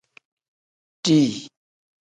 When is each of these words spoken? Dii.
Dii. 1.05 1.31